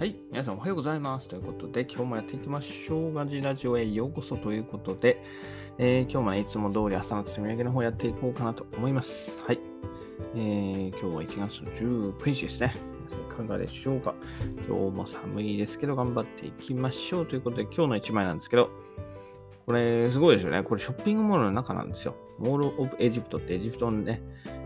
[0.00, 1.28] はい、皆さんおはようございます。
[1.28, 3.12] ということで、今日もやっていきましょう。
[3.12, 5.22] ガジラジオへようこそということで、
[5.76, 9.38] えー今日もね、いつも通り朝の積み上げの方やっていこうかなと思います。
[9.46, 9.60] はい。
[10.36, 12.74] えー今日は1月19日ですね。
[13.10, 14.14] いかがでしょうか
[14.66, 18.70] 今日も寒いですけど、頑張っていきましょうということで、今日の1枚なんですけど、
[19.66, 20.62] これ、すごいですよね。
[20.62, 22.14] これ、ショッピングモールの中なんですよ。
[22.38, 24.22] モール・オブ・エジプトってエジプトのね、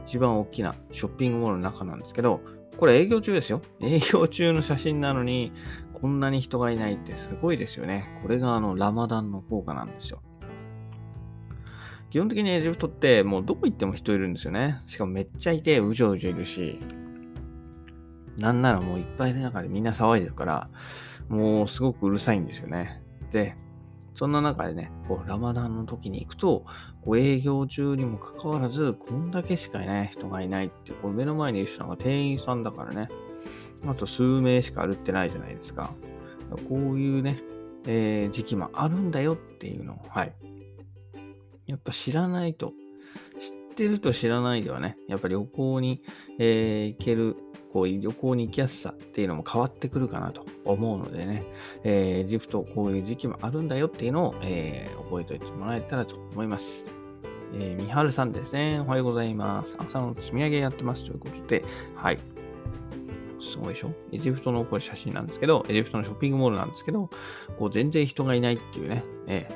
[0.06, 2.40] 一番大きなショッピングモールの中なんですけど、
[2.78, 3.62] これ営業中ですよ。
[3.80, 5.52] 営業中の写真なのに、
[5.92, 8.06] こんなに人がいないってすごいですよね。
[8.22, 10.22] これがあの、ラマダンの効果なんですよ。
[12.10, 14.82] 基本的にエジプトってもうどこ行っても人いるんですよね。
[14.86, 16.78] しかもめっちゃいて、うじょうじょいるし、
[18.36, 20.68] なんならもういっぱいいる中でみんな騒いでるから、
[21.28, 23.02] もうすごくうるさいんですよね。
[23.32, 23.56] で、
[24.14, 26.64] そんな中でね、こうラマダンの時に行くと、
[27.04, 33.08] こう営業中にもかかわらず、こんだけしかいない人がいないって、こう目の前にいる人が店員さんだからね、
[33.86, 35.92] あと数名しか歩ってないじゃないですか。
[36.68, 37.42] こういうね、
[37.86, 40.34] えー時期もあるんだよっていうのを、はい。
[41.66, 42.72] やっぱ知らないと、
[43.40, 46.02] 知ってると知らないではね、やっぱり旅行に、
[46.38, 47.36] えー行ける、
[47.74, 51.44] こう旅行に行きやすさっていうのも変わってくるかなと思うのでね、
[51.82, 56.86] えーエジプトこういう時期もあるんだよっていうのを、えー覚えておいてもらえたらと思います。
[57.52, 58.80] え、みはるさんですね。
[58.80, 59.76] おはようございます。
[59.78, 62.18] 朝の積み上げやってますということで、はい。
[63.40, 63.90] すごいでしょ？
[64.12, 67.10] エジプトのこれ写真なんですけど、エジプトのショッピングモールなんですけど、
[67.58, 69.48] こう全然人がいないっていうね、え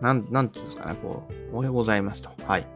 [0.00, 2.30] ーなん、なんつうんですかね、こう、おはようございますと。
[2.46, 2.66] はい。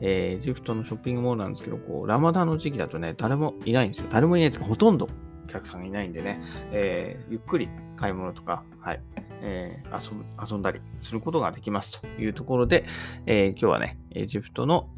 [0.00, 4.08] えーエジプトのショッピングモールなんですけど、こう、ラマダの時期だとね、誰もいないんですよ。
[4.10, 5.08] 誰もいないですかほとんど
[5.44, 6.40] お客さんがいないんでね、
[6.72, 9.00] えーゆっくり買い物とか、はい、
[9.42, 12.84] えー遊ぶ遊んだりすることができますというところで、
[13.26, 14.88] えー今日はね、エジプトの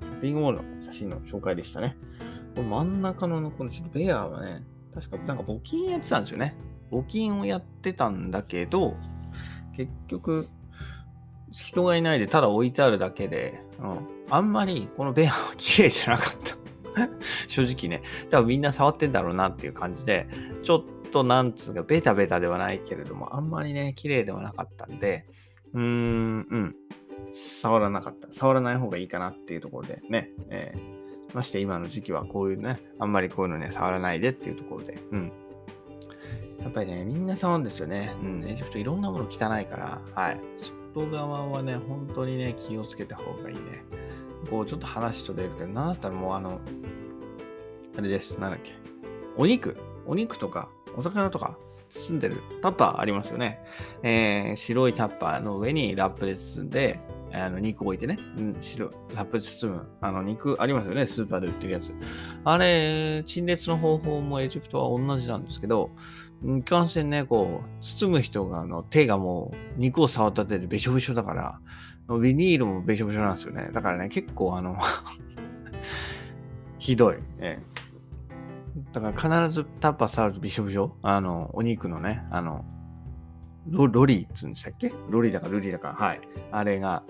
[0.00, 1.96] ショッピングモールの写真の紹介でしたね。
[2.54, 4.62] これ真ん中のこのちょっとベアはね、
[4.94, 6.54] 確かなんか募金やってたんですよね。
[6.90, 8.94] 募金をやってたんだけど、
[9.74, 10.48] 結局、
[11.52, 16.56] 人がいないでただ置いてあるだけで、うん、あんまりこのベアは綺麗じゃなかった。
[17.48, 20.26] 正直ね、多分みんな触ってんだろうなっていう感じで、
[20.62, 25.24] ちょっとなんつうか、ベタベタではないけれども、あんまりね、綺麗ではなかったんで、
[25.72, 26.76] うーん、うん、
[27.32, 28.28] 触らなかった。
[28.30, 31.02] 触らない方がいいかなっていうところでね、えー
[31.34, 35.32] まして今の時期はこういうね、あんまりこういうのね、触らないでっていうところで、うん。
[36.62, 38.12] やっぱりね、みんな触るんですよね。
[38.22, 40.40] うん、エジプトいろんなもの汚いから、はい。
[40.94, 43.84] 外側はね、本当にね、気をつけた方がいいね。
[44.50, 46.60] こう、ちょっと話と出るけど、なんだったらもうあの、
[47.96, 48.72] あれです、なんだっけ。
[49.36, 53.60] お肉、お肉とか、お魚とか、包んでるタッパーありますよね。
[54.02, 57.00] えー白いタッパーの上にラップで包んで、
[57.34, 61.92] あの肉を置いてね、うん、白ラップで包む、あの肉ありますよね、スーパーで売ってるやつ。
[62.44, 65.90] あれ、陳列の方法もエジプトは同じなんですけど、
[66.44, 71.60] いかんせんね、こう、包む人があの手がもう肉を触った手でべしょべしょだから、
[72.18, 73.70] ビニールもべしょべしょなんですよね。
[73.72, 74.76] だからね、結構あの、
[76.78, 77.16] ひどい。
[77.38, 77.72] ええ
[78.92, 80.96] だから必ずタッパー触るとびしょびしょ。
[81.02, 82.64] あの、お肉のね、あの、
[83.68, 84.92] ロロリーっつうんでしたっけ？
[85.08, 86.20] ロリーだかルリーだか、はい。
[86.50, 87.02] あれが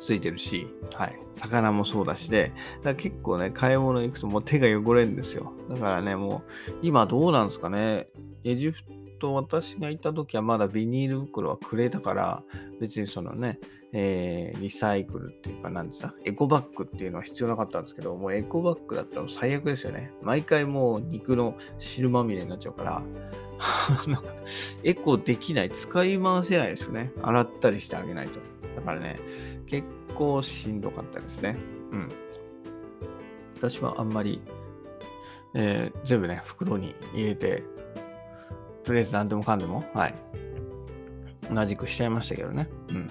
[0.00, 1.18] ついてるし、はい。
[1.32, 5.52] 魚もそうだしで、だから結構ね、買い物行くともう手が汚れるんですよ。
[5.70, 8.08] だからね、もう、今どうなんですかね。
[8.44, 8.78] エジプ
[9.18, 12.42] ト、私が行った時はまだビニール袋はくれたから、
[12.80, 13.58] 別にそのね、
[13.92, 20.12] えーリサイクルっていうか、なんですか、エコバッグっていうのは必要なかったんですけど、もうエコバッグだったら最悪ですよね。
[20.22, 23.02] 毎回もう肉の汁まみれになっちゃうから、
[24.84, 27.12] エコできない、使い回せないですよね。
[27.22, 28.40] 洗ったりしてあげないと。
[28.76, 29.18] だからね、
[29.66, 31.56] 結構しんどかったですね。
[31.92, 32.08] うん。
[33.56, 34.40] 私はあんまり、
[35.54, 37.64] えー全部ね、袋に入れて、
[38.84, 40.14] とりあえず何でもかんでも、はい。
[41.52, 42.68] 同じくしちゃいましたけどね。
[42.90, 43.10] うん。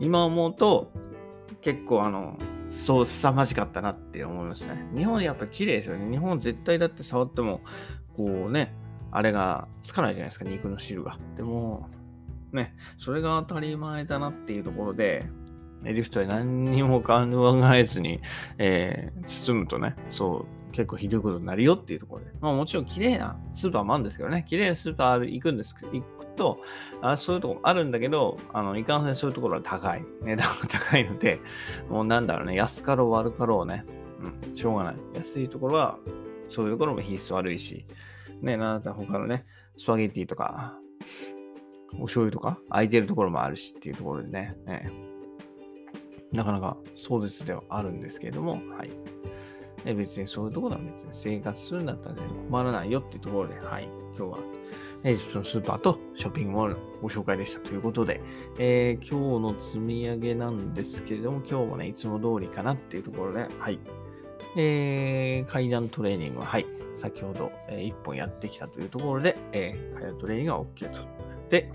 [0.00, 0.90] 今思うと、
[1.60, 4.88] 結構あの、そう、凄まじかったなって思いますね。
[4.96, 6.10] 日本やっぱ綺麗ですよね。
[6.10, 7.60] 日本絶対だって触っても、
[8.16, 8.74] こうね、
[9.10, 11.18] あれがつかないじゃないですか、肉の汁が。
[11.36, 11.88] でも、
[12.52, 15.26] ね、それが当たり前だなっていうところで、
[15.84, 17.24] エジプトで何にも考
[17.74, 18.20] えずに、
[18.58, 22.30] えー包むとね、そう、結構ひどいことになるよっていうところで。
[22.40, 26.60] まあもちろん綺麗なスーパーもあるんですけどね、綺麗なスーパー行くんですけど、行くと、
[27.00, 30.04] あそういうとこあるんだけど、あの、いかんせんそういうところは高い。
[30.22, 31.40] 値段が 高いので、
[31.88, 33.84] もうなんだろうね、安かろう悪かろうね、
[34.48, 34.96] うん、しょうがない。
[35.14, 35.98] 安いところは、
[36.48, 37.84] そういうところも品質悪いし、
[38.42, 39.44] ね、なんだったら他のね、
[39.76, 40.78] スパゲッティとか、
[41.94, 44.90] お醤油とか空いてるところもあるしっていうところでね、ね
[46.32, 48.90] なかなか壮絶ですではあるんですけれども、はい。
[49.84, 54.38] え別にそういうところは別に生活するんだったら、困らないよっていうところで、はい、今日は、
[55.04, 58.20] えー、そのスーパーとショッピングモールのご紹介でしたということで、
[58.58, 63.78] えー、今日の積み上げなんですけれども、今日もね、いつも通りかなっていうところで、はい。
[64.56, 66.66] えー、階段トレーニングは、はい、
[66.98, 71.00] 先ほど、えー、1本やってきたというところで、えー、階段トレーニングは OK と。
[71.48, 71.70] で、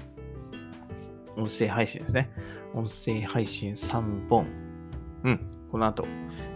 [1.35, 2.29] 音声配信ですね。
[2.73, 4.47] 音声配信3本。
[5.23, 5.39] うん。
[5.71, 6.05] この後、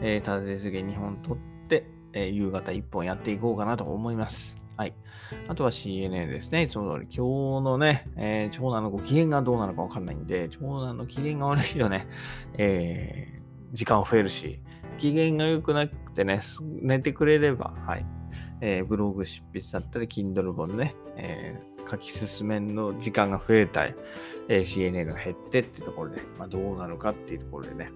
[0.02, 1.38] えー、立て続け2本撮っ
[1.68, 4.58] て、えー、夕方1本やっていこうかなと思います。
[4.76, 4.94] はい。
[5.48, 6.64] あとは CNN ですね。
[6.64, 12.08] いつも通り、今日のね、えー、長男のご機嫌がどうなのかわかんないんで、長男の機嫌が悪いとね、
[12.58, 14.60] えー、時間増えるし、
[15.00, 16.42] 機嫌が良くなくてね、
[16.82, 18.06] 寝てくれれば、はい。
[18.62, 23.94] えー、ブログ執筆だったり、Kindle 本ね、えー、書き進めの時間が増えたり、
[24.50, 27.92] えー、CNN が減ってってところで、まあ、どうなるかっていうところでね、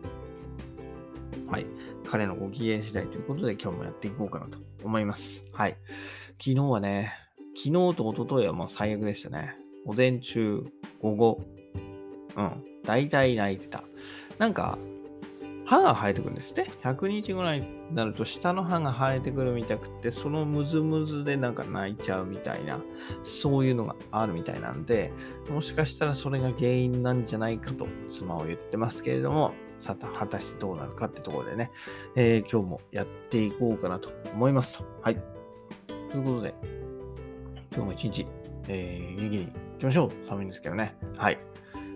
[1.48, 1.66] はい。
[2.10, 5.46] 彼のご機嫌次第ということで今日もやっていこうかなと思います。
[5.52, 5.75] はい。
[6.40, 7.13] 昨日はね、
[7.56, 9.58] 昨日と一昨日はもう最悪でしたね。
[9.86, 10.63] 午前中、
[11.02, 11.42] 午後、
[12.38, 12.63] うん。
[12.84, 13.84] 大体泣いてた。
[14.38, 14.78] なんか、
[15.71, 16.65] 歯が生えてくるんですね。
[16.83, 22.81] 100日ぐらいになると下の歯が生えてくるみたくて、そのムズムズでなんか泣いちゃうみたいな、
[23.23, 25.13] そういうのがあるみたいなんで、
[25.50, 31.71] もしかしたらそれが原因なんじゃないかと妻を言ってますけれども、さて、果たしてどうなるかってところでね、
[32.17, 34.83] えー、今日もやっていこうかなと思いますと。
[35.01, 35.17] はい。
[36.09, 36.53] ということで、
[37.74, 38.27] 今日も一日、
[38.67, 40.27] えー、元気に行きましょう。
[40.27, 40.97] 寒いんですけどね。
[41.15, 41.50] はい。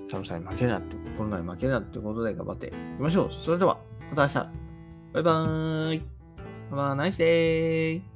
[0.10, 3.30] 寒さに負けるなって、コロナに負けるなってことで頑張っていきましょう。
[3.32, 3.80] それでは、
[4.16, 4.66] また明日。
[5.14, 6.02] バイバーイ。
[6.72, 8.15] Have a nice day.